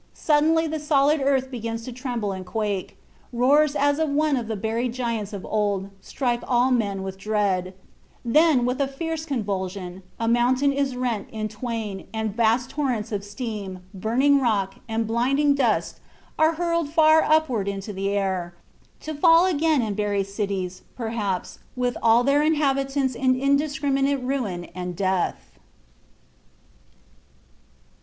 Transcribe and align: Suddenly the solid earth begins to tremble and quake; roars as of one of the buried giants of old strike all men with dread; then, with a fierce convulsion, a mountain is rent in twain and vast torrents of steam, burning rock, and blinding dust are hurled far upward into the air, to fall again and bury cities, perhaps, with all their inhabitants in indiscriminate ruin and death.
Suddenly 0.15 0.65
the 0.65 0.79
solid 0.79 1.21
earth 1.23 1.51
begins 1.51 1.85
to 1.85 1.91
tremble 1.91 2.31
and 2.31 2.43
quake; 2.43 2.97
roars 3.31 3.75
as 3.75 3.99
of 3.99 4.09
one 4.09 4.35
of 4.35 4.47
the 4.47 4.55
buried 4.55 4.93
giants 4.93 5.31
of 5.31 5.45
old 5.45 5.91
strike 6.01 6.41
all 6.47 6.71
men 6.71 7.03
with 7.03 7.19
dread; 7.19 7.75
then, 8.25 8.65
with 8.65 8.81
a 8.81 8.87
fierce 8.87 9.25
convulsion, 9.25 10.01
a 10.19 10.27
mountain 10.27 10.73
is 10.73 10.95
rent 10.95 11.27
in 11.31 11.47
twain 11.47 12.07
and 12.15 12.35
vast 12.35 12.71
torrents 12.71 13.11
of 13.11 13.23
steam, 13.23 13.81
burning 13.93 14.39
rock, 14.39 14.77
and 14.89 15.05
blinding 15.05 15.53
dust 15.53 15.99
are 16.39 16.53
hurled 16.53 16.89
far 16.89 17.21
upward 17.21 17.67
into 17.67 17.93
the 17.93 18.09
air, 18.09 18.55
to 19.01 19.13
fall 19.13 19.45
again 19.45 19.83
and 19.83 19.95
bury 19.95 20.23
cities, 20.23 20.81
perhaps, 20.95 21.59
with 21.75 21.95
all 22.01 22.23
their 22.23 22.41
inhabitants 22.41 23.13
in 23.13 23.35
indiscriminate 23.39 24.19
ruin 24.23 24.65
and 24.73 24.95
death. 24.95 25.59